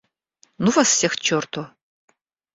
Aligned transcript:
—Ну 0.63 0.69
вас 0.71 0.87
всех 0.87 1.11
к 1.15 1.19
черту! 1.27 1.67